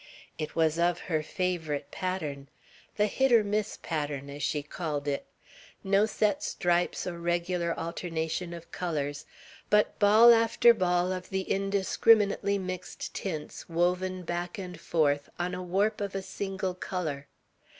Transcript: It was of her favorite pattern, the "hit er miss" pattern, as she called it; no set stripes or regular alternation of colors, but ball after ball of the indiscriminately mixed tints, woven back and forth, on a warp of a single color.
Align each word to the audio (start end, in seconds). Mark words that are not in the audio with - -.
It 0.39 0.55
was 0.55 0.79
of 0.79 0.97
her 1.01 1.21
favorite 1.21 1.91
pattern, 1.91 2.49
the 2.95 3.05
"hit 3.05 3.31
er 3.31 3.43
miss" 3.43 3.77
pattern, 3.83 4.31
as 4.31 4.41
she 4.41 4.63
called 4.63 5.07
it; 5.07 5.27
no 5.83 6.07
set 6.07 6.41
stripes 6.41 7.05
or 7.05 7.19
regular 7.19 7.77
alternation 7.79 8.51
of 8.51 8.71
colors, 8.71 9.27
but 9.69 9.99
ball 9.99 10.33
after 10.33 10.73
ball 10.73 11.11
of 11.11 11.29
the 11.29 11.41
indiscriminately 11.41 12.57
mixed 12.57 13.13
tints, 13.13 13.69
woven 13.69 14.23
back 14.23 14.57
and 14.57 14.79
forth, 14.79 15.29
on 15.37 15.53
a 15.53 15.61
warp 15.61 16.01
of 16.01 16.15
a 16.15 16.23
single 16.23 16.73
color. 16.73 17.27